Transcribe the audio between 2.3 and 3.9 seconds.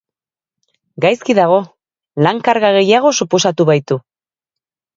karga gehiago suposatu